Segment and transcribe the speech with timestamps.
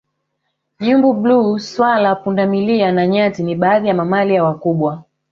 [0.79, 5.03] Nyumbu bluu swala punda milia na nyati ni baadhi ya mamalia wakubwa